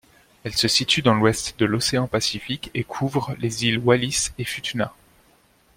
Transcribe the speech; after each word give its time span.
Elle 0.43 0.55
se 0.55 0.67
situe 0.67 1.03
dans 1.03 1.13
l'ouest 1.13 1.59
de 1.59 1.65
l'océan 1.67 2.07
Pacifique 2.07 2.71
et 2.73 2.83
couvre 2.83 3.35
les 3.37 3.65
îles 3.67 3.77
Wallis-et-Futuna. 3.77 4.95